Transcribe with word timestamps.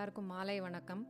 எல்லாருக்கும் 0.00 0.30
மாலை 0.32 0.54
வணக்கம். 0.64 1.00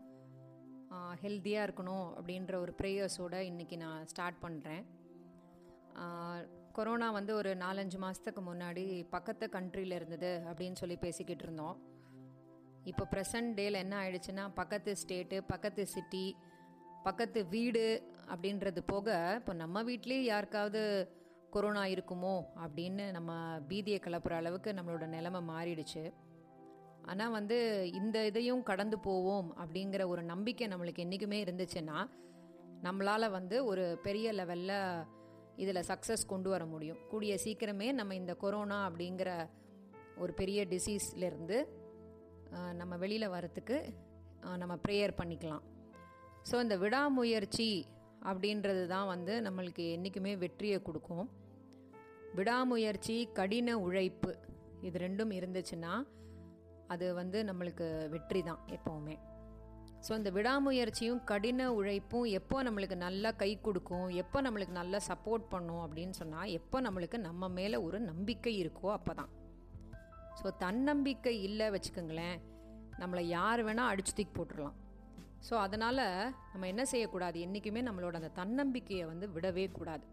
ஹெல்த்தியாக 1.20 1.66
இருக்கணும் 1.66 2.06
அப்படின்ற 2.16 2.54
ஒரு 2.62 2.72
ப்ரேயர்ஸோட 2.78 3.34
இன்றைக்கி 3.48 3.76
நான் 3.82 4.06
ஸ்டார்ட் 4.12 4.38
பண்ணுறேன் 4.44 4.82
கொரோனா 6.76 7.08
வந்து 7.16 7.32
ஒரு 7.40 7.50
நாலஞ்சு 7.62 7.98
மாதத்துக்கு 8.04 8.42
முன்னாடி 8.48 8.84
பக்கத்து 9.12 9.46
கண்ட்ரியில் 9.56 9.96
இருந்தது 9.98 10.30
அப்படின்னு 10.50 10.80
சொல்லி 10.82 10.96
பேசிக்கிட்டு 11.04 11.44
இருந்தோம். 11.46 11.76
இப்போ 12.92 13.04
ப்ரெசன்ட் 13.12 13.52
டேயில் 13.58 13.80
என்ன 13.82 13.96
ஆயிடுச்சுன்னா 14.00 14.46
பக்கத்து 14.60 14.94
ஸ்டேட்டு 15.02 15.38
பக்கத்து 15.52 15.84
சிட்டி 15.94 16.24
பக்கத்து 17.06 17.42
வீடு 17.54 17.86
அப்படின்றது 18.32 18.82
போக 18.92 19.20
இப்போ 19.40 19.54
நம்ம 19.62 19.82
வீட்லேயே 19.90 20.24
யாருக்காவது 20.32 20.82
கொரோனா 21.56 21.84
இருக்குமோ 21.94 22.34
அப்படின்னு 22.64 23.06
நம்ம 23.18 23.36
பீதியை 23.70 24.00
கிளப்புற 24.08 24.34
அளவுக்கு 24.42 24.72
நம்மளோட 24.80 25.08
நிலைமை 25.16 25.42
மாறிடுச்சு. 25.52 26.04
ஆனால் 27.10 27.34
வந்து 27.38 27.56
இந்த 28.00 28.18
இதையும் 28.30 28.66
கடந்து 28.70 28.96
போவோம் 29.06 29.48
அப்படிங்கிற 29.62 30.02
ஒரு 30.12 30.22
நம்பிக்கை 30.32 30.66
நம்மளுக்கு 30.72 31.04
என்றைக்குமே 31.04 31.38
இருந்துச்சுன்னா 31.44 31.98
நம்மளால் 32.86 33.34
வந்து 33.38 33.56
ஒரு 33.70 33.84
பெரிய 34.04 34.26
லெவலில் 34.40 34.76
இதில் 35.62 35.88
சக்ஸஸ் 35.88 36.30
கொண்டு 36.32 36.48
வர 36.52 36.62
முடியும். 36.72 37.00
கூடிய 37.10 37.32
சீக்கிரமே 37.44 37.88
நம்ம 38.00 38.14
இந்த 38.20 38.32
கொரோனா 38.42 38.78
அப்படிங்கிற 38.88 39.30
ஒரு 40.22 40.32
பெரிய 40.40 40.60
டிசீஸ்லேருந்து 40.72 41.58
நம்ம 42.80 42.94
வெளியில் 43.02 43.34
வரத்துக்கு 43.34 43.76
நம்ம 44.62 44.74
ப்ரேயர் 44.84 45.18
பண்ணிக்கலாம். 45.20 45.64
ஸோ 46.48 46.54
இந்த 46.64 46.76
விடாமுயற்சி 46.84 47.70
அப்படின்றது 48.30 48.84
தான் 48.94 49.10
வந்து 49.14 49.34
நம்மளுக்கு 49.46 49.84
என்றைக்குமே 49.96 50.32
வெற்றியை 50.44 50.78
கொடுக்கும். 50.88 51.26
விடாமுயற்சி 52.38 53.16
கடின 53.38 53.76
உழைப்பு 53.84 54.32
இது 54.88 54.96
ரெண்டும் 55.06 55.32
இருந்துச்சுன்னா 55.38 55.92
அது 56.92 57.06
வந்து 57.20 57.38
நம்மளுக்கு 57.48 57.86
வெற்றி 58.14 58.40
தான் 58.48 58.62
எப்போவுமே. 58.76 59.16
ஸோ 60.06 60.10
இந்த 60.18 60.30
விடாமுயற்சியும் 60.36 61.22
கடின 61.30 61.62
உழைப்பும் 61.78 62.28
எப்போ 62.38 62.58
நம்மளுக்கு 62.66 62.96
நல்லா 63.06 63.30
கை 63.42 63.50
கொடுக்கும் 63.66 64.08
எப்போ 64.22 64.38
நம்மளுக்கு 64.46 64.74
நல்லா 64.80 64.98
சப்போர்ட் 65.08 65.44
பண்ணும் 65.54 65.82
அப்படின்னு 65.86 66.14
சொன்னால் 66.20 66.52
எப்போ 66.58 66.80
நம்மளுக்கு 66.86 67.18
நம்ம 67.28 67.48
மேலே 67.58 67.78
ஒரு 67.86 67.98
நம்பிக்கை 68.10 68.54
இருக்கோ 68.62 68.90
அப்போ 68.98 69.14
தான் 69.20 69.32
ஸோ 70.40 70.50
தன்னம்பிக்கை 70.64 71.34
இல்லை 71.48 71.66
வச்சுக்கோங்களேன் 71.74 72.38
நம்மளை 73.02 73.24
யார் 73.36 73.62
வேணால் 73.66 73.90
அடிச்சு 73.92 74.14
தூக்கி 74.18 74.34
போட்டுடலாம் 74.38 74.78
ஸோ 75.48 75.54
அதனால் 75.64 76.04
நம்ம 76.52 76.64
என்ன 76.72 76.82
செய்யக்கூடாது? 76.92 77.36
என்றைக்குமே 77.44 77.82
நம்மளோட 77.86 78.14
அந்த 78.20 78.32
தன்னம்பிக்கையை 78.38 79.04
வந்து 79.10 79.26
விடவே 79.36 79.64
கூடாது. 79.76 80.04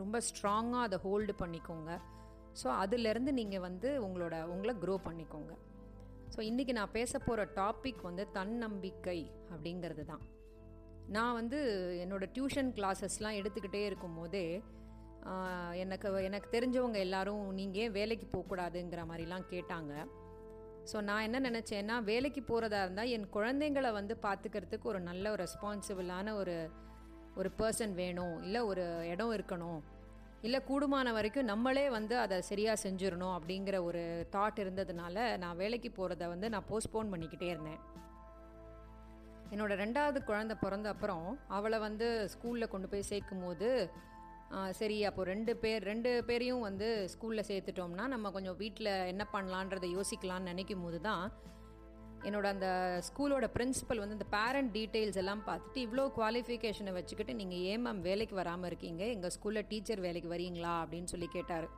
ரொம்ப 0.00 0.16
ஸ்ட்ராங்காக 0.26 0.86
அதை 0.86 0.96
ஹோல்டு 1.04 1.34
பண்ணிக்கோங்க. 1.42 1.92
ஸோ 2.60 2.66
அதுலேருந்து 2.82 3.32
நீங்கள் 3.38 3.64
வந்து 3.68 3.88
உங்களோட 4.06 4.36
உங்களை 4.54 4.74
க்ரோ 4.82 4.94
பண்ணிக்கோங்க. 5.06 5.52
ஸோ 6.34 6.40
இன்றைக்கி 6.40 6.72
நான் 6.72 6.96
பேச 6.98 7.18
போகிற 7.18 7.44
டாபிக் 7.54 8.02
வந்து 8.02 8.24
தன்னம்பிக்கை 8.30 9.20
அப்படிங்கிறது 9.52 10.04
தான் 10.04 10.24
நான் 11.16 11.34
வந்து 11.34 11.58
என்னோடய 12.04 12.32
டியூஷன் 12.36 12.70
கிளாஸஸ்லாம் 12.78 13.38
எடுத்துக்கிட்டே 13.40 13.82
இருக்கும் 13.84 14.18
போதே 14.18 14.44
எனக்கு 15.82 16.08
எனக்கு 16.28 16.48
தெரிஞ்சவங்க 16.56 16.98
எல்லாரும் 17.06 17.42
நீங்கள் 17.54 17.82
ஏன் 17.82 17.94
வேலைக்கு 17.98 18.26
போகக்கூடாதுங்கிற 18.26 19.02
மாதிரிலாம் 19.10 19.46
கேட்டாங்க. 19.50 19.92
ஸோ 20.90 20.98
நான் 21.08 21.24
என்ன 21.26 21.38
நினச்சேன்னா 21.50 21.96
வேலைக்கு 22.02 22.42
போகிறதா 22.42 22.78
இருந்தால் 22.82 23.12
என் 23.16 23.26
குழந்தைங்களை 23.36 23.90
வந்து 23.92 24.14
பார்த்துக்கிறதுக்கு 24.22 24.90
ஒரு 24.92 25.00
நல்ல 25.00 25.30
ஒரு 25.30 25.42
ரெஸ்பான்சிபிளான 25.46 26.32
ஒரு 26.32 26.56
ஒரு 27.36 27.50
பர்சன் 27.58 27.94
வேணும். 28.02 28.36
இல்லை 28.42 28.60
ஒரு 28.60 28.84
இடம் 29.12 29.34
இருக்கணும். 29.38 29.80
இல்லை 30.42 30.60
கூடுமான 30.68 31.12
வரைக்கும் 31.12 31.44
நம்மளே 31.44 31.88
வந்து 31.88 32.18
அதை 32.18 32.36
சரியாக 32.40 32.82
செஞ்சிடணும் 32.82 33.36
அப்படிங்கிற 33.38 33.76
ஒரு 33.82 34.02
தாட் 34.34 34.60
இருந்ததுனால 34.64 35.36
நான் 35.38 35.56
வேலைக்கு 35.56 35.90
போகிறத 35.96 36.28
வந்து 36.28 36.48
நான் 36.48 36.68
போஸ்ட்போன் 36.70 37.10
பண்ணிக்கிட்டே 37.12 37.48
இருந்தேன். 37.54 37.80
என்னோட 39.52 39.72
ரெண்டாவது 39.84 40.18
குழந்த 40.24 40.54
பிறந்த 40.54 40.88
அப்புறம் 40.88 41.26
அவளை 41.48 41.78
வந்து 41.78 42.06
ஸ்கூலில் 42.34 42.68
கொண்டு 42.68 42.88
போய் 42.88 43.10
சேர்க்கும் 43.12 43.44
போது 43.44 43.68
சரி 44.70 45.04
அப்போ 45.04 45.22
ரெண்டு 45.24 45.56
பேர் 45.56 45.82
ரெண்டு 45.82 46.10
பேரையும் 46.24 46.60
வந்து 46.60 46.88
ஸ்கூலில் 47.14 47.48
சேர்த்துட்டோம்னா 47.50 48.04
நம்ம 48.06 48.30
கொஞ்சம் 48.30 48.56
வீட்டில் 48.56 48.92
என்ன 49.12 49.26
பண்ணலான்றதை 49.32 49.88
யோசிக்கலாம்னு 49.92 50.50
நினைக்கும் 50.50 50.82
போது 50.82 51.00
தான் 51.00 51.24
என்னோட 52.26 52.46
அந்த 52.54 52.68
ஸ்கூலோட 53.08 53.46
பிரின்ஸிபல் 53.56 54.00
வந்து 54.02 54.16
இந்த 54.18 54.26
பேரண்ட் 54.36 54.70
டீட்டெயில்ஸ் 54.76 55.18
எல்லாம் 55.22 55.42
பார்த்துட்டு 55.48 55.78
இவ்வளோ 55.86 56.04
குவாலிஃபிகேஷனை 56.16 56.92
வச்சுக்கிட்டு 56.96 57.34
நீங்கள் 57.40 57.62
ஏன் 57.72 57.84
மேம் 57.86 58.00
வேலைக்கு 58.08 58.34
வராமல் 58.40 58.68
இருக்கீங்க? 58.70 59.02
எங்கள் 59.14 59.32
ஸ்கூலில் 59.36 59.68
டீச்சர் 59.72 60.04
வேலைக்கு 60.06 60.30
வரீங்களா? 60.34 60.74
அப்படின்னு 60.84 61.10
சொல்லி 61.14 61.28
கேட்டார். 61.36 61.68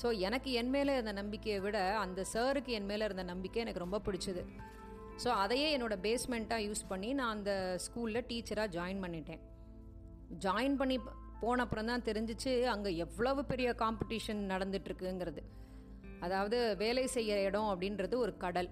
ஸோ 0.00 0.06
எனக்கு 0.28 0.50
என் 0.60 0.72
மேலே 0.76 0.94
இருந்த 0.94 1.12
நம்பிக்கையை 1.20 1.60
விட 1.66 1.78
அந்த 2.04 2.24
சாருக்கு 2.32 2.72
என் 2.78 2.88
மேலே 2.90 3.04
இருந்த 3.08 3.24
நம்பிக்கை 3.32 3.60
எனக்கு 3.64 3.84
ரொம்ப 3.84 4.00
பிடிச்சது. 4.06 4.42
ஸோ 5.22 5.28
அதையே 5.42 5.68
என்னோடய 5.76 6.04
பேஸ்மெண்ட்டாக 6.06 6.64
யூஸ் 6.68 6.82
பண்ணி 6.88 7.10
நான் 7.20 7.34
அந்த 7.36 7.52
ஸ்கூலில் 7.86 8.26
டீச்சராக 8.30 8.74
ஜாயின் 8.76 9.04
பண்ணிட்டேன். 9.04 9.42
ஜாயின் 10.46 10.76
பண்ணி 10.80 10.96
போன 11.42 11.62
அப்புறம் 11.64 11.88
தான் 11.90 12.04
தெரிஞ்சிச்சு 12.08 12.52
அங்கே 12.72 12.90
எவ்வளவு 13.04 13.40
பெரிய 13.52 13.70
காம்படிஷன் 13.82 14.42
நடந்துட்டுருக்குங்கிறது 14.52 15.42
அதாவது 16.26 16.58
வேலை 16.82 17.06
செய்கிற 17.14 17.38
இடம் 17.48 17.70
அப்படின்றது 17.72 18.14
ஒரு 18.24 18.32
கடல். 18.44 18.68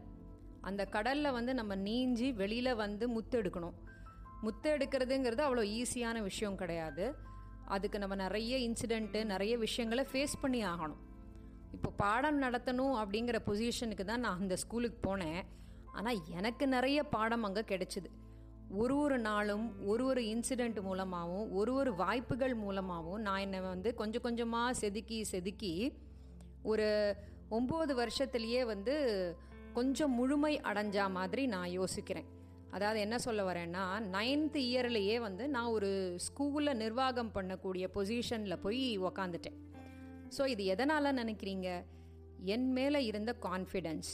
அந்த 0.69 0.83
கடலில் 0.95 1.37
வந்து 1.39 1.53
நம்ம 1.61 1.73
நீஞ்சி 1.89 2.29
வெளியில் 2.41 2.79
வந்து 2.85 3.05
முத்து 3.15 3.37
எடுக்கணும் 3.41 3.77
முத்து 4.45 4.69
எடுக்கிறதுங்கிறது 4.77 5.43
அவ்வளோ 5.47 5.65
ஈஸியான 5.81 6.17
விஷயம் 6.29 6.59
கிடையாது. 6.63 7.05
அதுக்கு 7.75 7.99
நம்ம 8.03 8.15
நிறைய 8.23 8.55
இன்சிடெண்ட்டு 8.69 9.21
நிறைய 9.33 9.55
விஷயங்களை 9.67 10.05
ஃபேஸ் 10.11 10.35
பண்ணி 10.43 10.61
ஆகணும். 10.73 11.03
இப்போ 11.77 11.91
பாடம் 12.03 12.43
நடத்தணும் 12.45 12.97
அப்படிங்கிற 13.03 13.39
பொசிஷனுக்கு 13.47 14.05
தான் 14.11 14.23
நான் 14.25 14.43
அந்த 14.43 14.57
ஸ்கூலுக்கு 14.65 14.99
போனேன். 15.07 15.41
ஆனால் 15.99 16.21
எனக்கு 16.39 16.65
நிறைய 16.77 16.99
பாடம் 17.15 17.47
அங்கே 17.49 17.63
கிடைச்சிது. 17.73 18.11
ஒரு 18.81 18.95
ஒரு 19.05 19.17
நாளும் 19.29 19.65
ஒரு 19.91 20.05
ஒரு 20.11 20.23
இன்சிடெண்ட் 20.35 20.79
மூலமாகவும் 20.89 21.49
ஒரு 21.59 21.73
ஒரு 21.81 21.91
வாய்ப்புகள் 22.03 22.55
மூலமாகவும் 22.65 23.25
நான் 23.27 23.43
என்னை 23.47 23.61
வந்து 23.73 23.91
கொஞ்சம் 24.01 24.25
கொஞ்சமாக 24.27 24.79
செதுக்கி 24.83 25.19
செதுக்கி 25.33 25.73
ஒரு 26.73 26.87
ஒம்பது 27.59 27.93
வருஷத்துலேயே 28.03 28.63
வந்து 28.73 28.95
கொஞ்சம் 29.77 30.15
முழுமை 30.19 30.55
அடைஞ்சா 30.71 31.05
மாதிரி 31.19 31.43
நான் 31.55 31.71
யோசிக்கிறேன். 31.79 32.29
அதாவது 32.77 32.99
என்ன 33.07 33.17
சொல்ல 33.25 33.41
வரேன்னா 33.49 33.85
நைன்த் 34.15 34.59
இயர்லேயே 34.67 35.17
வந்து 35.27 35.45
நான் 35.55 35.75
ஒரு 35.77 35.91
ஸ்கூலில் 36.27 36.81
நிர்வாகம் 36.83 37.33
பண்ணக்கூடிய 37.37 37.85
பொசிஷனில் 37.97 38.63
போய் 38.65 38.83
உக்காந்துட்டேன். 39.09 39.59
ஸோ 40.37 40.43
இது 40.53 40.65
எதனால் 40.75 41.19
நினைக்கிறீங்க? 41.21 41.69
என் 42.55 42.69
மேலே 42.77 43.01
இருந்த 43.11 43.33
கான்ஃபிடென்ஸ் 43.47 44.11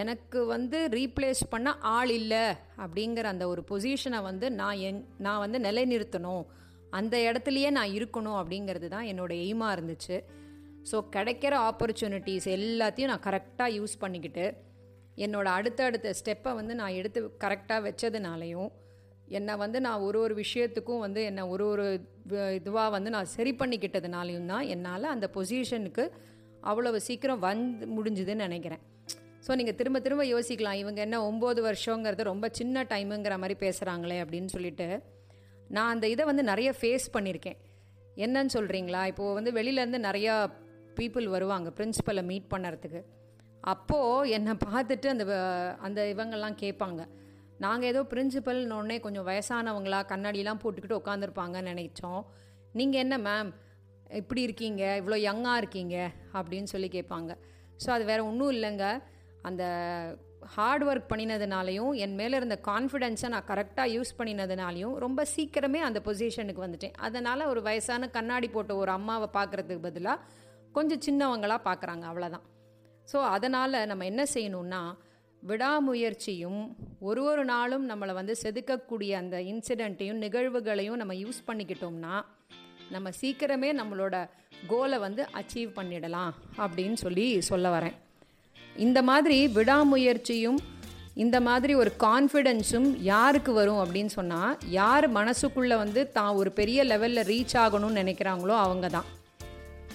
எனக்கு 0.00 0.40
வந்து 0.46 0.78
ரீப்ளேஸ் 0.98 1.42
பண்ண 1.50 1.68
ஆள் 1.94 2.12
இல்லை 2.20 2.44
அப்படிங்கிற 2.84 3.26
அந்த 3.34 3.44
ஒரு 3.52 3.62
பொசிஷனை 3.70 4.20
வந்து 4.28 4.46
நான் 4.60 4.80
எங் 4.88 5.02
நான் 5.26 5.42
வந்து 5.44 5.58
நிலைநிறுத்தணும். 5.58 6.44
அந்த 6.98 7.16
இடத்துலையே 7.28 7.70
நான் 7.78 7.94
இருக்கணும் 7.98 8.38
அப்படிங்கிறது 8.40 8.88
தான் 8.94 9.08
என்னோடய 9.12 9.44
எய்மாக 9.46 9.74
இருந்துச்சு. 9.76 10.16
ஸோ 10.90 10.96
கிடைக்கிற 11.16 11.54
ஆப்பர்ச்சுனிட்டிஸ் 11.70 12.48
எல்லாத்தையும் 12.58 13.12
நான் 13.12 13.26
கரெக்டாக 13.28 13.76
யூஸ் 13.78 13.94
பண்ணிக்கிட்டு 14.02 14.46
என்னோட 15.24 15.46
அடுத்த 15.58 15.80
அடுத்த 15.88 16.14
ஸ்டெப்பை 16.20 16.52
வந்து 16.60 16.74
நான் 16.80 16.96
எடுத்து 17.00 17.20
கரெக்டாக 17.44 17.80
வச்சதுனாலையும் 17.86 18.70
என்னை 19.38 19.54
வந்து 19.62 19.78
நான் 19.86 20.04
ஒரு 20.06 20.18
ஒரு 20.24 20.34
விஷயத்துக்கும் 20.42 21.04
வந்து 21.04 21.20
என்னை 21.30 21.44
ஒரு 21.52 21.64
ஒரு 21.72 21.86
இதுவாக 22.58 22.90
வந்து 22.96 23.10
நான் 23.14 23.32
சரி 23.36 23.52
பண்ணிக்கிட்டதுனாலையும் 23.60 24.50
தான் 24.52 24.66
என்னால் 24.74 25.14
அந்த 25.14 25.26
பொசிஷனுக்கு 25.36 26.04
அவ்வளவு 26.70 26.98
சீக்கிரம் 27.08 27.42
வந்து 27.46 27.86
முடிஞ்சுதுன்னு 27.96 28.46
நினைக்கிறேன். 28.46 28.82
ஸோ 29.46 29.54
நீங்கள் 29.58 29.76
திரும்ப 29.80 29.98
திரும்ப 30.06 30.24
யோசிக்கலாம். 30.34 30.78
இவங்க 30.82 31.00
என்ன 31.06 31.16
ஒம்பது 31.30 31.60
வருஷங்கிறது 31.68 32.22
ரொம்ப 32.32 32.46
சின்ன 32.60 32.84
டைமுங்கிற 32.92 33.34
மாதிரி 33.42 33.56
பேசுகிறாங்களே 33.64 34.18
அப்படின்னு 34.22 34.50
சொல்லிட்டு 34.56 34.88
நான் 35.76 35.92
அந்த 35.94 36.06
இதை 36.14 36.24
வந்து 36.30 36.44
நிறைய 36.52 36.70
ஃபேஸ் 36.78 37.06
பண்ணியிருக்கேன். 37.16 37.58
என்னன்னு 38.24 38.54
சொல்கிறீங்களா 38.58 39.02
இப்போது 39.12 39.36
வந்து 39.38 39.50
வெளியிலேருந்து 39.58 40.00
நிறையா 40.08 40.34
பீப்புள் 40.98 41.26
வருவாங்க 41.36 41.68
பிரின்ஸிபலை 41.78 42.22
மீட் 42.30 42.52
பண்ணுறதுக்கு. 42.52 43.00
அப்போது 43.72 44.30
என்னை 44.36 44.52
பார்த்துட்டு 44.66 45.08
அந்த 45.12 45.24
அந்த 45.86 46.00
இவங்கெல்லாம் 46.14 46.58
கேட்பாங்க. 46.62 47.02
நாங்கள் 47.64 47.90
ஏதோ 47.92 48.00
பிரின்சிபல்னோடனே 48.12 48.96
கொஞ்சம் 49.04 49.26
வயசானவங்களா 49.28 50.00
கண்ணாடிலாம் 50.12 50.62
போட்டுக்கிட்டு 50.62 51.00
உட்காந்துருப்பாங்கன்னு 51.00 51.72
நினைச்சோம். 51.72 52.22
நீங்கள் 52.78 53.02
என்ன 53.04 53.16
மேம் 53.28 53.50
இப்படி 54.20 54.40
இருக்கீங்க 54.46 54.82
இவ்வளோ 55.00 55.18
யங்காக 55.28 55.60
இருக்கீங்க 55.62 55.96
அப்படின்னு 56.38 56.68
சொல்லி 56.74 56.88
கேட்பாங்க. 56.96 57.32
ஸோ 57.82 57.88
அது 57.94 58.04
வேறு 58.10 58.22
ஒன்றும் 58.30 58.54
இல்லைங்க. 58.56 58.86
அந்த 59.48 59.64
ஹார்ட் 60.54 60.84
ஒர்க் 60.88 61.10
பண்ணினதுனாலையும் 61.12 61.92
என் 62.04 62.16
மேலே 62.20 62.34
இருந்த 62.40 62.56
கான்ஃபிடென்ஸை 62.68 63.28
நான் 63.34 63.48
கரெக்டாக 63.52 63.94
யூஸ் 63.94 64.12
பண்ணினதுனாலையும் 64.18 64.94
ரொம்ப 65.04 65.20
சீக்கிரமே 65.34 65.80
அந்த 65.88 66.00
பொசிஷனுக்கு 66.08 66.64
வந்துட்டேன். 66.66 66.94
அதனால் 67.06 67.50
ஒரு 67.52 67.62
வயசான 67.68 68.08
கண்ணாடி 68.16 68.50
போட்ட 68.56 68.74
ஒரு 68.82 68.92
அம்மாவை 68.98 69.28
பார்க்குறதுக்கு 69.38 69.86
பதிலாக 69.88 70.24
கொஞ்சம் 70.76 71.02
சின்னவங்களாக 71.06 71.66
பார்க்குறாங்க 71.68 72.04
அவ்வளோதான் 72.10 72.46
ஸோ 73.12 73.18
அதனால் 73.34 73.86
நம்ம 73.86 74.04
என்ன 74.04 74.22
செய்யணும்னா 74.34 74.82
விடாமுயற்சியும் 75.42 76.62
ஒரு 76.98 77.22
ஒரு 77.22 77.44
நாளும் 77.44 77.84
நம்மளை 77.90 78.12
வந்து 78.14 78.34
செதுக்கக்கூடிய 78.42 79.12
அந்த 79.22 79.36
இன்சிடெண்ட்டையும் 79.52 80.22
நிகழ்வுகளையும் 80.24 81.00
நம்ம 81.00 81.14
யூஸ் 81.14 81.40
பண்ணிக்கிட்டோம்னா 81.48 82.14
நம்ம 82.94 83.10
சீக்கிரமே 83.20 83.70
நம்மளோட 83.80 84.16
கோலை 84.66 84.98
வந்து 84.98 85.22
அச்சீவ் 85.40 85.70
பண்ணிடலாம் 85.78 86.32
அப்படின்னு 86.64 86.98
சொல்லி 87.04 87.26
சொல்ல 87.50 87.68
வரேன். 87.76 87.96
இந்த 88.86 89.02
மாதிரி 89.02 89.38
விடாமுயற்சியும் 89.58 90.58
இந்த 91.24 91.36
மாதிரி 91.40 91.74
ஒரு 91.74 91.90
கான்ஃபிடென்ஸும் 91.98 92.88
யாருக்கு 93.12 93.52
வரும் 93.52 93.80
அப்படின்னு 93.84 94.12
சொன்னால் 94.18 94.56
யார் 94.80 95.06
மனசுக்குள்ளே 95.10 95.76
வந்து 95.76 96.00
தான் 96.12 96.34
ஒரு 96.40 96.52
பெரிய 96.52 96.84
லெவலில் 96.84 97.28
ரீச் 97.32 97.56
ஆகணும்னு 97.64 98.00
நினைக்கிறாங்களோ 98.02 98.56
அவங்க 98.64 98.88
தான். 98.88 99.06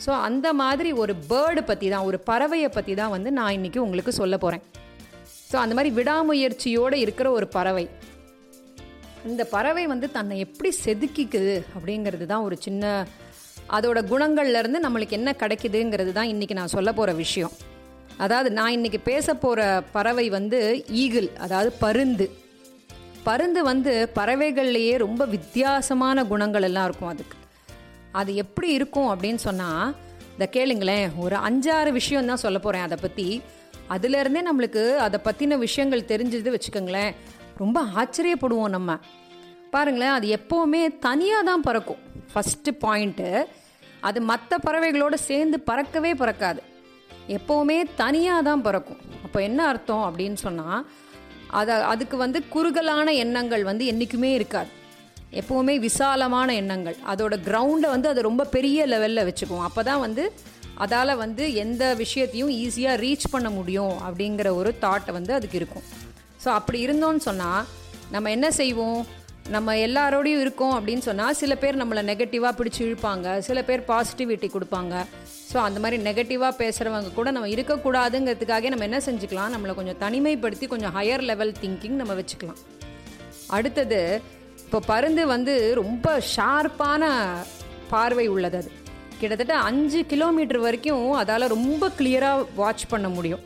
ஸோ 0.04 0.12
அந்த 0.28 0.48
மாதிரி 0.62 0.92
ஒரு 1.02 1.14
பேர்டு 1.32 1.62
பற்றி 1.70 1.88
தான் 1.90 2.08
ஒரு 2.10 2.18
பறவையை 2.30 2.70
பற்றி 2.78 2.94
தான் 3.02 3.14
வந்து 3.16 3.32
நான் 3.32 3.56
இன்றைக்கி 3.58 3.78
உங்களுக்கு 3.78 4.12
சொல்ல 4.22 4.38
போகிறேன் 4.38 4.64
ஸோ 5.52 5.58
அந்த 5.64 5.74
மாதிரி 5.78 5.92
விடாமுயற்சியோடு 5.96 6.98
இருக்கிற 7.06 7.28
ஒரு 7.32 7.48
பறவை. 7.48 7.86
இந்த 9.30 9.44
பறவை 9.56 9.84
வந்து 9.88 10.08
தன்னை 10.12 10.36
எப்படி 10.46 10.70
செதுக்கிக்குது 10.84 11.56
அப்படிங்கிறது 11.76 12.26
தான் 12.26 12.46
ஒரு 12.48 12.56
சின்ன 12.60 13.08
அதோட 13.78 14.00
குணங்கள்லேருந்து 14.12 14.80
நம்மளுக்கு 14.86 15.18
என்ன 15.18 15.32
கிடைக்குதுங்கிறது 15.42 16.12
தான் 16.12 16.32
இன்றைக்கி 16.34 16.54
நான் 16.54 16.74
சொல்ல 16.76 16.92
போகிற 16.94 17.12
விஷயம். 17.14 17.54
அதாவது 18.18 18.50
நான் 18.52 18.76
இன்றைக்கி 18.78 19.00
பேச 19.04 19.34
போகிற 19.34 19.82
பறவை 19.92 20.26
வந்து 20.30 20.60
ஈகிள் 21.04 21.30
அதாவது 21.38 21.72
பருந்து. 21.84 22.28
பருந்து 23.24 23.64
வந்து 23.64 23.94
பறவைகள்லேயே 24.16 24.98
ரொம்ப 24.98 25.26
வித்தியாசமான 25.26 26.24
குணங்கள் 26.24 26.68
எல்லாம் 26.70 26.86
இருக்கும் 26.86 27.14
அதுக்கு. 27.14 27.38
அது 28.12 28.36
எப்படி 28.36 28.74
இருக்கும் 28.74 29.10
அப்படின்னு 29.14 29.36
சொன்னால் 29.36 29.96
இந்த 30.32 30.50
கேளுங்களேன் 30.52 31.10
ஒரு 31.18 31.36
அஞ்சாறு 31.36 31.92
விஷயம் 31.92 32.26
தான் 32.26 32.44
சொல்ல 32.46 32.60
போகிறேன் 32.60 32.82
அதை 32.82 32.98
பற்றி 33.02 33.42
அதுலேருந்தே 33.90 34.42
நம்மளுக்கு 34.50 34.96
அதை 34.96 35.20
பற்றின 35.24 35.58
விஷயங்கள் 35.58 36.10
தெரிஞ்சது 36.12 36.56
வச்சுக்கோங்களேன். 36.56 37.16
ரொம்ப 37.58 37.82
ஆச்சரியப்படுவோம் 37.82 38.76
நம்ம. 38.76 39.00
பாருங்களேன் 39.72 40.10
அது 40.10 40.40
எப்போவுமே 40.40 40.98
தனியாக 41.00 41.44
தான் 41.44 41.62
பறக்கும். 41.62 42.02
ஃபஸ்ட்டு 42.34 42.72
பாயிண்ட்டு 42.82 43.46
அது 44.00 44.22
மற்ற 44.22 44.58
பறவைகளோடு 44.58 45.14
சேர்ந்து 45.14 45.64
பறக்கவே 45.68 46.12
பறக்காது. 46.14 46.62
எப்போவுமே 47.28 47.86
தனியாக 47.96 48.42
தான் 48.42 48.62
பறக்கும். 48.62 49.02
அப்போ 49.24 49.42
என்ன 49.42 49.66
அர்த்தம் 49.66 50.06
அப்படின்னு 50.08 50.34
சொன்னால் 50.34 50.86
அதை 51.48 51.76
அதுக்கு 51.76 52.18
வந்து 52.18 52.48
குறுகலான 52.50 53.12
எண்ணங்கள் 53.14 53.64
வந்து 53.64 53.86
என்றைக்குமே 53.86 54.34
இருக்காது. 54.34 54.70
எப்போவுமே 55.40 55.76
விசாலமான 55.88 56.54
எண்ணங்கள். 56.62 56.98
அதோட 57.12 57.36
கிரவுண்டை 57.48 57.90
வந்து 57.96 58.08
அது 58.14 58.22
ரொம்ப 58.30 58.44
பெரிய 58.56 58.88
லெவலில் 58.94 59.28
வச்சுக்குவோம். 59.28 59.68
அப்போ 59.70 59.84
தான் 59.90 60.04
வந்து 60.06 60.24
அதால் 60.84 61.20
வந்து 61.24 61.44
எந்த 61.64 61.84
விஷயத்தையும் 62.02 62.52
ஈஸியாக 62.64 63.02
ரீச் 63.06 63.32
பண்ண 63.34 63.50
முடியும் 63.58 63.96
அப்படிங்கிற 64.08 64.50
ஒரு 64.60 64.72
தாட்டை 64.84 65.12
வந்து 65.18 65.34
அதுக்கு 65.38 65.58
இருக்கும். 65.62 65.86
ஸோ 66.44 66.50
அப்படி 66.60 66.80
இருந்தோன்னு 66.88 67.24
சொன்னால் 67.30 67.66
நம்ம 68.16 68.30
என்ன 68.36 68.48
செய்வோம்? 68.60 69.02
நம்ம 69.56 69.76
எல்லாரோடையும் 69.86 70.42
இருக்கோம் 70.44 70.74
அப்படின்னு 70.78 71.04
சொன்னால் 71.08 71.38
சில 71.42 71.54
பேர் 71.62 71.80
நம்மளை 71.82 72.02
நெகட்டிவாக 72.10 72.54
பிடிச்சி 72.58 72.82
இழுப்பாங்க. 72.88 73.28
சில 73.48 73.60
பேர் 73.70 73.82
பாசிட்டிவிட்டி 73.92 74.48
கொடுப்பாங்க. 74.56 74.96
ஸோ 75.52 75.58
அந்த 75.68 75.80
மாதிரி 75.84 75.98
நெகட்டிவாக 76.08 76.54
பேசுகிறவங்க 76.62 77.10
கூட 77.20 77.32
நம்ம 77.36 77.48
இருக்கக்கூடாதுங்கிறதுக்காக 77.56 78.70
நம்ம 78.74 78.86
என்ன 78.90 79.02
செஞ்சுக்கலாம்? 79.08 79.54
நம்மளை 79.56 79.74
கொஞ்சம் 79.80 80.00
தனிமைப்படுத்தி 80.04 80.68
கொஞ்சம் 80.74 80.94
ஹையர் 80.98 81.26
லெவல் 81.32 81.56
திங்கிங் 81.64 81.98
நம்ம 82.02 82.16
வச்சுக்கலாம். 82.20 82.62
அடுத்தது 83.58 84.02
இப்போ 84.72 84.88
பருந்து 84.92 85.24
வந்து 85.32 85.54
ரொம்ப 85.80 86.10
ஷார்ப்பான 86.34 87.10
பார்வை 87.90 88.26
உள்ளது 88.34 88.58
அது. 88.60 88.70
கிட்டத்தட்ட 89.22 89.56
அஞ்சு 89.70 90.00
கிலோமீட்டர் 90.12 90.60
வரைக்கும் 90.66 91.08
அதால் 91.22 91.46
ரொம்ப 91.54 91.90
கிளியராக 91.98 92.46
வாட்ச் 92.60 92.86
பண்ண 92.92 93.08
முடியும். 93.16 93.42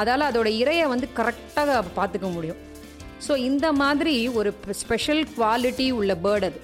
அதால் 0.00 0.26
அதோட 0.28 0.50
இறையை 0.60 0.84
வந்து 0.92 1.08
கரெக்டாக 1.18 1.80
பார்த்துக்க 1.98 2.30
முடியும். 2.36 2.60
ஸோ 3.26 3.32
இந்த 3.48 3.66
மாதிரி 3.82 4.14
ஒரு 4.38 4.52
ஸ்பெஷல் 4.82 5.22
குவாலிட்டி 5.38 5.88
உள்ள 5.98 6.14
பேர்டு 6.26 6.48
அது. 6.50 6.60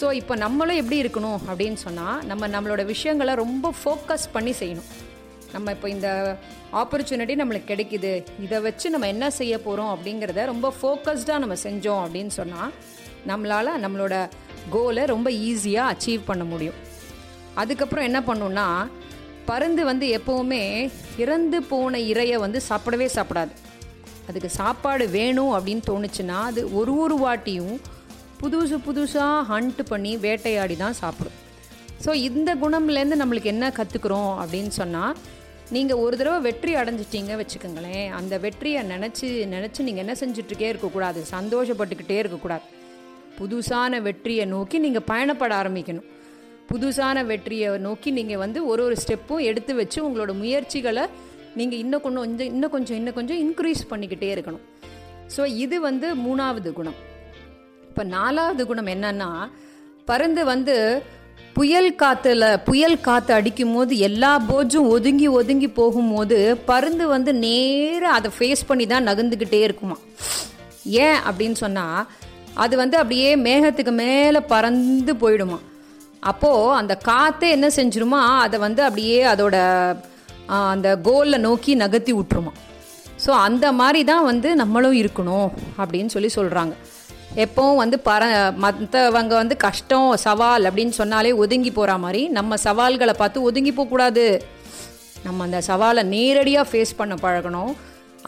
ஸோ 0.00 0.08
இப்போ 0.20 0.36
நம்மளும் 0.44 0.80
எப்படி 0.82 1.02
இருக்கணும் 1.04 1.38
அப்படின்னு 1.50 1.80
சொன்னால் 1.86 2.24
நம்ம 2.32 2.48
நம்மளோட 2.56 2.84
விஷயங்களை 2.94 3.34
ரொம்ப 3.44 3.74
ஃபோக்கஸ் 3.82 4.26
பண்ணி 4.38 4.54
செய்யணும். 4.62 4.90
நம்ம 5.54 5.70
இப்போ 5.78 5.90
இந்த 5.96 6.08
ஆப்பர்ச்சுனிட்டி 6.82 7.36
நம்மளுக்கு 7.42 7.72
கிடைக்குது. 7.74 8.14
இதை 8.46 8.58
வச்சு 8.68 8.96
நம்ம 8.96 9.12
என்ன 9.16 9.30
செய்ய 9.42 9.54
போகிறோம் 9.68 9.94
அப்படிங்கிறத 9.96 10.50
ரொம்ப 10.54 10.74
ஃபோக்கஸ்டாக 10.80 11.42
நம்ம 11.44 11.58
செஞ்சோம் 11.68 12.04
அப்படின்னு 12.06 12.34
சொன்னால் 12.42 12.72
நம்மளால் 13.30 13.80
நம்மளோட 13.84 14.14
கோலை 14.74 15.02
ரொம்ப 15.14 15.28
ஈஸியாக 15.48 15.92
அச்சீவ் 15.92 16.28
பண்ண 16.30 16.44
முடியும். 16.52 16.78
அதுக்கப்புறம் 17.62 18.06
என்ன 18.08 18.20
பண்ணுன்னா 18.28 18.66
பருந்து 19.50 19.82
வந்து 19.90 20.06
எப்போவுமே 20.18 20.62
இறந்து 21.22 21.58
போன 21.70 21.98
இறையை 22.12 22.38
வந்து 22.44 22.60
சாப்பிடவே 22.68 23.06
சாப்பிடாது. 23.16 23.52
அதுக்கு 24.28 24.48
சாப்பாடு 24.60 25.04
வேணும் 25.18 25.52
அப்படின்னு 25.56 25.82
தோணுச்சுன்னா 25.90 26.38
அது 26.50 26.60
ஒரு 26.78 26.94
ஒரு 27.02 27.16
வாட்டியும் 27.24 27.76
புதுசு 28.40 28.76
புதுசாக 28.86 29.36
ஹண்ட் 29.50 29.82
பண்ணி 29.90 30.12
வேட்டையாடி 30.24 30.76
தான் 30.84 30.96
சாப்பிடும். 31.02 31.36
ஸோ 32.04 32.10
இந்த 32.28 32.50
குணம்லேருந்து 32.62 33.20
நம்மளுக்கு 33.22 33.52
என்ன 33.54 33.66
கற்றுக்குறோம் 33.78 34.32
அப்படின்னு 34.42 34.72
சொன்னால் 34.80 35.14
நீங்கள் 35.74 36.00
ஒரு 36.04 36.14
தடவை 36.18 36.38
வெற்றி 36.46 36.72
அடைஞ்சிட்டிங்க 36.80 37.36
வச்சுக்கோங்களேன். 37.40 38.08
அந்த 38.18 38.34
வெற்றியை 38.44 38.82
நினச்சி 38.92 39.28
நினச்சி 39.54 39.80
நீங்கள் 39.88 40.04
என்ன 40.04 40.16
செஞ்சுட்ருக்கே 40.22 40.68
இருக்கக்கூடாது. 40.72 41.22
சந்தோஷப்பட்டுக்கிட்டே 41.36 42.18
இருக்கக்கூடாது. 42.22 42.66
புதுசான 43.38 44.00
வெற்றியை 44.06 44.44
நோக்கி 44.54 44.76
நீங்கள் 44.84 45.08
பயணப்பட 45.10 45.52
ஆரம்பிக்கணும். 45.62 46.06
புதுசான 46.70 47.24
வெற்றியை 47.30 47.68
நோக்கி 47.86 48.10
நீங்கள் 48.18 48.40
வந்து 48.44 48.58
ஒரு 48.70 48.82
ஒரு 48.86 48.96
ஸ்டெப்பும் 49.02 49.42
எடுத்து 49.50 49.72
வச்சு 49.80 49.98
உங்களோட 50.06 50.32
முயற்சிகளை 50.42 51.04
நீங்கள் 51.58 51.80
இன்னும் 51.82 52.04
கொஞ்சம் 52.06 52.46
இன்னும் 52.52 52.72
கொஞ்சம் 52.76 52.98
இன்னும் 53.00 53.18
கொஞ்சம் 53.18 53.40
இன்க்ரீஸ் 53.44 53.82
பண்ணிக்கிட்டே 53.90 54.30
இருக்கணும். 54.36 54.64
ஸோ 55.34 55.42
இது 55.64 55.76
வந்து 55.88 56.08
மூணாவது 56.24 56.70
குணம். 56.78 56.98
இப்போ 57.90 58.02
நாலாவது 58.16 58.62
குணம் 58.70 58.90
என்னன்னா 58.94 59.30
பருந்து 60.10 60.42
வந்து 60.52 60.74
புயல் 61.56 61.90
காற்றுல 62.00 62.44
புயல் 62.66 63.02
காற்று 63.06 63.32
அடிக்கும் 63.36 63.74
போது 63.74 63.92
எல்லா 64.08 64.32
போஜும் 64.48 64.88
ஒதுங்கி 64.96 65.28
ஒதுங்கி 65.38 65.68
போகும்போது 65.78 66.38
பருந்து 66.70 67.04
வந்து 67.14 67.30
நேராக 67.44 68.16
அதை 68.18 68.30
ஃபேஸ் 68.38 68.68
பண்ணி 68.68 68.86
தான் 68.86 69.08
நகர்ந்துக்கிட்டே 69.08 69.60
இருக்குமா? 69.66 69.96
ஏன் 71.04 71.18
அப்படின்னு 71.28 71.58
சொன்னால் 71.64 72.02
அது 72.64 72.74
வந்து 72.82 72.96
அப்படியே 73.00 73.30
மேகத்துக்கு 73.46 73.92
மேலே 74.02 74.40
பறந்து 74.52 75.12
போயிடுமா. 75.22 75.58
அப்போது 76.30 76.76
அந்த 76.80 76.94
காற்றே 77.08 77.48
என்ன 77.56 77.66
செஞ்சிருமா? 77.78 78.20
அதை 78.44 78.56
வந்து 78.66 78.82
அப்படியே 78.88 79.18
அதோட 79.32 79.56
அந்த 80.72 80.88
கோலில் 81.08 81.44
நோக்கி 81.46 81.72
நகர்த்தி 81.82 82.12
விட்டுருமா. 82.18 82.52
ஸோ 83.24 83.30
அந்த 83.46 83.66
மாதிரி 83.80 84.00
தான் 84.12 84.26
வந்து 84.30 84.48
நம்மளும் 84.62 84.98
இருக்கணும் 85.02 85.48
அப்படின்னு 85.80 86.12
சொல்லி 86.14 86.30
சொல்கிறாங்க 86.38 86.74
எப்போவும் 87.44 87.80
வந்து 87.82 87.96
பற 88.08 88.22
மற்றவங்க 88.64 89.32
வந்து 89.40 89.56
கஷ்டம் 89.64 90.10
சவால் 90.26 90.66
அப்படின்னு 90.68 90.94
சொன்னாலே 91.00 91.32
ஒதுங்கி 91.44 91.70
போகிற 91.78 91.96
மாதிரி 92.04 92.22
நம்ம 92.36 92.56
சவால்களை 92.66 93.14
பார்த்து 93.18 93.46
ஒதுங்கி 93.48 93.72
போகக்கூடாது 93.78 94.24
நம்ம 95.26 95.44
அந்த 95.48 95.58
சவாலை 95.68 96.02
நேரடியாக 96.14 96.70
ஃபேஸ் 96.70 96.98
பண்ண 97.00 97.14
பழகணும். 97.24 97.72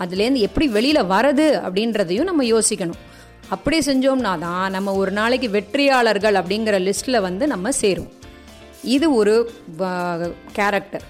அதுலேருந்து 0.02 0.44
எப்படி 0.48 0.66
வெளியில் 0.76 1.10
வரது 1.14 1.46
அப்படின்றதையும் 1.66 2.28
நம்ம 2.30 2.44
யோசிக்கணும். 2.54 3.00
அப்படி 3.50 3.78
செஞ்சோம்னா 3.78 4.38
தான் 4.38 4.70
நம்ம 4.70 4.94
ஒரு 4.94 5.10
நாளைக்கு 5.10 5.48
வெற்றியாளர்கள் 5.48 6.34
அப்படிங்கிற 6.34 6.78
லிஸ்ட்டில் 6.78 7.20
வந்து 7.20 7.46
நம்ம 7.46 7.70
சேரும் 7.70 8.10
இது 8.84 9.14
ஒரு 9.14 9.34
கேரக்டர் 10.52 11.02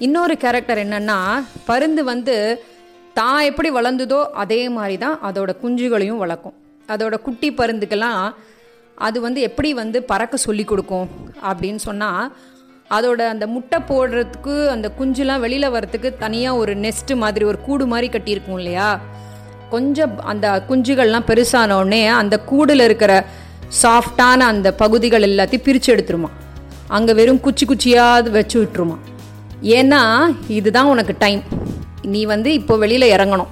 இன்னொரு 0.00 0.36
கேரக்டர் 0.36 0.78
என்னென்னா 0.78 1.18
பருந்து 1.66 2.04
வந்து 2.04 2.34
தான் 3.14 3.44
எப்படி 3.44 3.70
வளர்ந்ததோ 3.70 4.24
அதே 4.34 4.68
மாதிரி 4.68 4.98
தான் 4.98 5.18
அதோட 5.22 5.50
குஞ்சுகளையும் 5.62 6.16
வளர்க்கும். 6.16 6.54
அதோட 6.88 7.20
குட்டி 7.22 7.50
பருந்துக்கெல்லாம் 7.50 8.34
அது 8.98 9.20
வந்து 9.20 9.40
எப்படி 9.40 9.72
வந்து 9.72 10.02
பறக்க 10.02 10.36
சொல்லி 10.36 10.64
கொடுக்கும் 10.64 11.08
அப்படின்னு 11.42 11.76
சொன்னால் 11.76 12.32
அதோட 12.90 13.28
அந்த 13.28 13.46
முட்டை 13.46 13.78
போடுறதுக்கு 13.80 14.68
அந்த 14.68 14.90
குஞ்சுலாம் 14.98 15.40
வெளியில் 15.40 15.70
வர்றதுக்கு 15.70 16.16
தனியாக 16.16 16.56
ஒரு 16.56 16.74
நெஸ்ட்டு 16.74 17.16
மாதிரி 17.16 17.44
ஒரு 17.44 17.60
கூடு 17.60 17.86
மாதிரி 17.86 18.08
கட்டியிருக்கும் 18.08 18.58
இல்லையா? 18.58 19.00
கொஞ்சம் 19.74 20.12
அந்த 20.32 20.46
குஞ்சுகள்லாம் 20.68 21.28
பெருசான 21.30 21.76
உடனே 21.80 22.02
அந்த 22.20 22.34
கூடில் 22.50 22.84
இருக்கிற 22.88 23.12
சாஃப்டான 23.82 24.46
அந்த 24.52 24.68
பகுதிகள் 24.82 25.26
எல்லாத்தையும் 25.28 25.66
பிரித்து 25.66 25.90
எடுத்துருமா. 25.94 26.30
அங்கே 26.96 27.12
வெறும் 27.20 27.42
குச்சி 27.46 27.64
குச்சியாக 27.70 28.32
வச்சு 28.36 28.56
விட்டுருமா. 28.60 28.96
ஏன்னா 29.78 30.00
இதுதான் 30.58 30.90
உனக்கு 30.92 31.14
டைம் 31.24 31.42
நீ 32.12 32.20
வந்து 32.34 32.50
இப்போ 32.60 32.74
வெளியில் 32.84 33.12
இறங்கணும். 33.16 33.50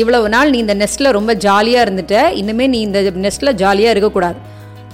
இவ்வளவு 0.00 0.28
நாள் 0.34 0.52
நீ 0.52 0.58
இந்த 0.64 0.74
நெஸ்ட்டில் 0.82 1.14
ரொம்ப 1.16 1.32
ஜாலியாக 1.46 1.84
இருந்துட்ட. 1.86 2.16
இனிமேல் 2.40 2.72
நீ 2.74 2.78
இந்த 2.88 3.00
நெஸ்ட்டில் 3.26 3.58
ஜாலியாக 3.62 3.94
இருக்கக்கூடாது. 3.94 4.38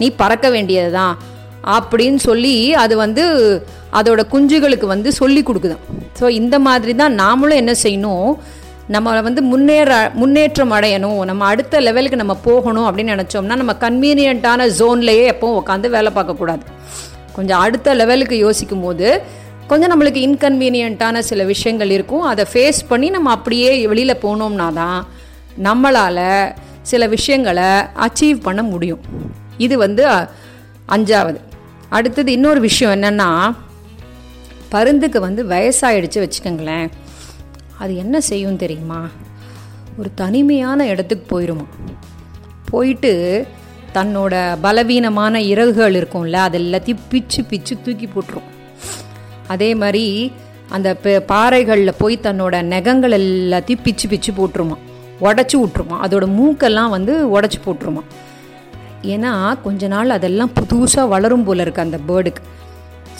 நீ 0.00 0.06
பறக்க 0.22 0.46
வேண்டியது 0.54 0.90
தான் 0.98 1.14
அப்படின்னு 1.76 2.20
சொல்லி 2.28 2.54
அது 2.82 2.94
வந்து 3.04 3.24
அதோட 3.98 4.20
குஞ்சுகளுக்கு 4.32 4.86
வந்து 4.94 5.10
சொல்லி 5.20 5.42
கொடுக்குதான் 5.48 5.84
ஸோ 6.18 6.26
இந்த 6.40 6.56
மாதிரி 6.66 6.92
தான் 7.00 7.14
நாமளும் 7.22 7.60
என்ன 7.62 7.72
செய்யணும்? 7.84 8.30
நம்ம 8.94 9.20
வந்து 9.26 9.42
முன்னேற 9.50 9.90
முன்னேற்றம் 10.20 10.72
அடையணும். 10.76 11.18
நம்ம 11.30 11.42
அடுத்த 11.52 11.80
லெவலுக்கு 11.86 12.22
நம்ம 12.22 12.34
போகணும் 12.46 12.86
அப்படின்னு 12.86 13.14
நினச்சோம்னா 13.14 13.56
நம்ம 13.60 13.74
கன்வீனியண்ட்டான 13.84 14.66
ஜோன்லேயே 14.78 15.26
எப்போவும் 15.32 15.58
உட்காந்து 15.60 15.88
வேலை 15.96 16.10
பார்க்கக்கூடாது. 16.16 16.64
கொஞ்சம் 17.36 17.60
அடுத்த 17.64 17.94
லெவலுக்கு 18.00 18.36
யோசிக்கும் 18.46 18.82
போது 18.86 19.08
கொஞ்சம் 19.70 19.92
நம்மளுக்கு 19.92 20.20
இன்கன்வீனியண்ட்டான 20.28 21.18
சில 21.30 21.44
விஷயங்கள் 21.52 21.90
இருக்கும். 21.96 22.24
அதை 22.30 22.44
ஃபேஸ் 22.52 22.80
பண்ணி 22.88 23.10
நம்ம 23.16 23.30
அப்படியே 23.36 23.70
வெளியில் 23.92 24.22
போனோம்னா 24.24 24.68
தான் 24.80 24.98
நம்மளால் 25.66 26.54
சில 26.90 27.06
விஷயங்களை 27.16 27.68
அச்சீவ் 28.06 28.38
பண்ண 28.46 28.62
முடியும். 28.72 29.02
இது 29.66 29.78
வந்து 29.78 30.04
அஞ்சாவது. 30.96 31.40
அடுத்தது 31.88 32.32
இன்னொரு 32.32 32.60
விஷயம் 32.60 32.94
என்னென்னா 32.96 33.28
பருந்துக்கு 34.74 35.20
வந்து 35.20 35.44
வயசாகிடுச்சு 35.52 36.18
வச்சுக்கோங்களேன். 36.24 36.90
அது 37.82 37.92
என்ன 37.96 38.16
செய்யும் 38.28 38.60
தெரியுமா? 38.62 39.00
ஒரு 39.98 40.10
தனிமையான 40.20 40.86
இடத்துக்கு 40.86 41.26
போயிடுமா 41.30 41.64
போயிட்டு 42.70 43.12
தன்னோட 43.94 44.34
பலவீனமான 44.62 45.34
இறகுகள் 45.52 45.96
இருக்கும்ல 46.00 46.38
அது 46.46 46.58
எல்லாத்தையும் 46.58 47.02
பிச்சு 47.08 47.40
பிச்சு 47.44 47.74
தூக்கி 47.84 48.06
போட்டுரும். 48.06 48.48
அதே 49.46 49.70
மாதிரி 49.82 50.04
அந்த 50.68 50.88
பாறைகளில் 51.26 51.98
போய் 51.98 52.24
தன்னோட 52.26 52.56
நகங்கள் 52.74 53.14
எல்லாத்தையும் 53.20 53.84
பிச்சு 53.86 54.08
பிச்சு 54.08 54.32
போட்டுருமா. 54.32 54.76
உடச்சி 55.26 55.56
விட்ருமா 55.62 55.96
அதோட 56.06 56.26
மூக்கெல்லாம் 56.38 56.94
வந்து 56.96 57.14
உடச்சி 57.34 57.58
போட்டுருமா. 57.64 58.02
ஏன்னா 59.14 59.32
கொஞ்ச 59.62 59.88
நாள் 59.94 60.16
அதெல்லாம் 60.18 60.52
புதுசாக 60.60 61.12
வளரும் 61.14 61.44
போல 61.44 61.62
இருக்கு 61.62 61.84
அந்த 61.86 61.98
பேர்டுக்கு. 62.08 62.42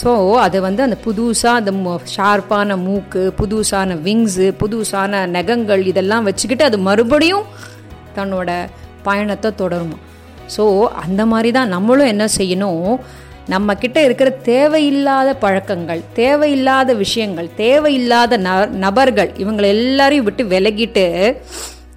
ஸோ 0.03 0.35
அது 0.35 0.61
வந்து 0.61 0.83
அந்த 0.83 0.97
புதுசாக 1.05 1.61
அந்த 1.61 1.73
ஷார்ப்பான 2.17 2.77
மூக்கு 2.77 3.35
புதுசான 3.39 3.97
விங்ஸு 4.05 4.47
புதுசான 4.63 5.27
நகங்கள் 5.27 5.87
இதெல்லாம் 5.87 6.23
வச்சுக்கிட்டு 6.23 6.65
அது 6.65 6.79
மறுபடியும் 6.79 7.45
தன்னோட 8.17 8.51
பயணத்தை 9.03 9.51
தொடருமா? 9.59 9.99
ஸோ 10.57 10.85
அந்த 10.85 11.27
மாதிரி 11.27 11.51
தான் 11.53 11.69
நம்மளும் 11.69 12.07
என்ன 12.07 12.25
செய்யணும்? 12.39 12.99
நம்ம 13.49 13.75
கிட்ட 13.75 14.03
இருக்கிற 14.03 14.31
தேவையில்லாத 14.31 15.35
பழக்கங்கள் 15.35 16.03
தேவையில்லாத 16.13 16.95
விஷயங்கள் 16.95 17.49
தேவையில்லாத 17.55 18.39
ந 18.39 18.69
நபர்கள் 18.69 19.31
இவங்களை 19.39 19.63
எல்லாரையும் 19.63 20.25
விட்டு 20.25 20.45
விலகிட்டு 20.45 21.37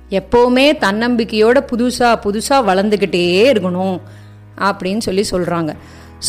எப்போவுமே 0.10 0.66
தன்னம்பிக்கையோட 0.80 1.60
புதுசாக 1.72 2.22
புதுசாக 2.24 2.68
வளர்ந்துக்கிட்டே 2.68 3.26
இருக்கணும் 3.54 3.98
அப்படின்னு 4.62 4.98
சொல்லி 4.98 5.26
சொல்கிறாங்க 5.32 5.74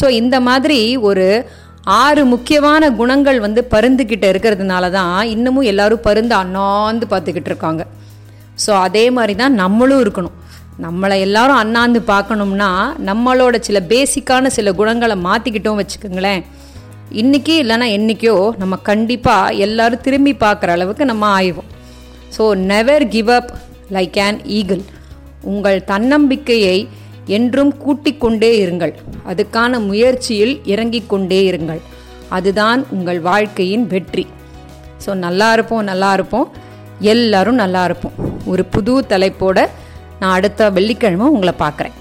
ஸோ 0.01 0.09
இந்த 0.11 0.41
மாதிரி 0.41 0.97
ஒரு 0.97 1.47
ஆறு 1.87 2.23
முக்கியமான 2.33 2.85
குணங்கள் 2.99 3.39
வந்து 3.45 3.61
பருந்துக்கிட்ட 3.73 4.25
இருக்கிறதுனால 4.33 4.85
தான் 4.91 5.19
இன்னமும் 5.33 5.69
எல்லாரும் 5.73 6.05
பருந்து 6.07 6.35
அண்ணாந்து 6.35 7.07
பார்த்துக்கிட்டு 7.11 7.51
இருக்காங்க. 7.53 7.83
ஸோ 8.65 8.71
அதே 8.87 9.05
மாதிரி 9.17 9.35
தான் 9.43 9.55
நம்மளும் 9.63 10.03
இருக்கணும். 10.05 10.37
நம்மளை 10.85 11.17
எல்லாரும் 11.27 11.61
அண்ணாந்து 11.63 12.01
பார்க்கணும்னா 12.13 12.71
நம்மளோட 13.09 13.57
சில 13.67 13.81
பேசிக்கான 13.93 14.51
சில 14.57 14.73
குணங்களை 14.81 15.17
மாற்றிக்கிட்டோம் 15.29 15.81
வச்சுக்கோங்களேன். 15.81 16.43
இன்றைக்கி 17.23 17.55
இல்லைன்னா 17.63 17.89
என்னைக்கோ 17.99 18.35
நம்ம 18.63 18.75
கண்டிப்பாக 18.91 19.55
எல்லாரும் 19.67 20.05
திரும்பி 20.07 20.33
பார்க்குற 20.45 20.71
அளவுக்கு 20.77 21.05
நம்ம 21.13 21.25
ஆயிடுவோம். 21.39 21.71
So 22.37 22.45
never 22.73 23.05
give 23.15 23.31
up 23.39 23.53
like 23.97 24.19
an 24.27 24.41
eagle 24.59 24.85
உங்கள் 25.53 25.85
தன்னம்பிக்கையை 25.93 26.79
என்றும் 27.27 27.77
கூட்டிக் 27.77 28.21
கொண்டே 28.21 28.67
இருங்கள். 28.67 28.95
அதுக்கான 29.29 29.81
முயற்சியில் 29.87 30.61
இறங்கிக் 30.65 31.09
கொண்டே 31.09 31.51
இருங்கள். 31.51 31.81
அதுதான் 32.29 32.87
உங்கள் 32.91 33.21
வாழ்க்கையின் 33.21 33.87
வெற்றி. 33.87 34.27
ஸோ 35.07 35.15
நல்லா 35.15 35.53
இருப்போம் 35.53 35.85
நல்லா 35.85 36.13
இருப்போம். 36.13 36.49
எல்லாரும் 37.01 37.55
நல்லா 37.55 37.85
இருப்போம். 37.85 38.13
ஒரு 38.45 38.65
புது 38.65 39.01
தலைப்போட 39.01 39.69
நான் 40.21 40.33
அடுத்த 40.33 40.71
வெள்ளிக்கிழமை 40.71 41.27
உங்களை 41.27 41.55
பார்க்குறேன். 41.59 41.97